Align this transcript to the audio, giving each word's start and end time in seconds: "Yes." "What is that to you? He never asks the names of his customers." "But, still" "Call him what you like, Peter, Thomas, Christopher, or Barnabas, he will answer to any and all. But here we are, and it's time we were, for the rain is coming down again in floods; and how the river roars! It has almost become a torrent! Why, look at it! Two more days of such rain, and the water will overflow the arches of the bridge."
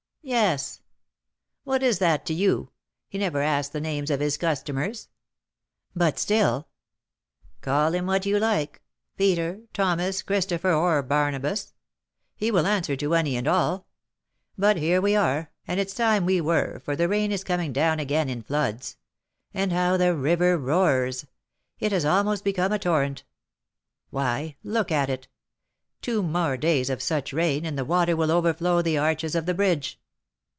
"Yes." 0.23 0.81
"What 1.63 1.81
is 1.81 1.97
that 1.97 2.27
to 2.27 2.33
you? 2.35 2.69
He 3.09 3.17
never 3.17 3.41
asks 3.41 3.71
the 3.73 3.81
names 3.81 4.11
of 4.11 4.19
his 4.19 4.37
customers." 4.37 5.09
"But, 5.95 6.19
still" 6.19 6.67
"Call 7.63 7.95
him 7.95 8.05
what 8.05 8.27
you 8.27 8.37
like, 8.37 8.83
Peter, 9.17 9.61
Thomas, 9.73 10.21
Christopher, 10.21 10.71
or 10.73 11.01
Barnabas, 11.01 11.73
he 12.35 12.51
will 12.51 12.67
answer 12.67 12.95
to 12.97 13.15
any 13.15 13.35
and 13.35 13.47
all. 13.47 13.87
But 14.59 14.77
here 14.77 15.01
we 15.01 15.15
are, 15.15 15.49
and 15.67 15.79
it's 15.79 15.95
time 15.95 16.27
we 16.27 16.39
were, 16.39 16.79
for 16.85 16.95
the 16.95 17.07
rain 17.09 17.31
is 17.31 17.43
coming 17.43 17.73
down 17.73 17.97
again 17.99 18.29
in 18.29 18.43
floods; 18.43 18.97
and 19.55 19.73
how 19.73 19.97
the 19.97 20.15
river 20.15 20.55
roars! 20.55 21.25
It 21.79 21.91
has 21.91 22.05
almost 22.05 22.43
become 22.43 22.71
a 22.71 22.77
torrent! 22.77 23.23
Why, 24.11 24.55
look 24.63 24.91
at 24.91 25.09
it! 25.09 25.27
Two 26.03 26.21
more 26.21 26.57
days 26.57 26.91
of 26.91 27.01
such 27.01 27.33
rain, 27.33 27.65
and 27.65 27.75
the 27.75 27.83
water 27.83 28.15
will 28.15 28.31
overflow 28.31 28.83
the 28.83 28.99
arches 28.99 29.33
of 29.33 29.47
the 29.47 29.55
bridge." 29.55 29.97